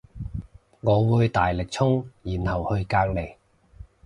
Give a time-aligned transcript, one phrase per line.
[0.79, 3.35] 我會大力衝然後去隔籬